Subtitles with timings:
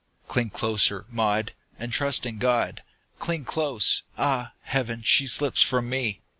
[0.27, 2.81] "Cling closer, Maud, and trust in God!
[3.19, 4.01] Cling close!
[4.17, 6.21] Ah, heaven, she slips from me!"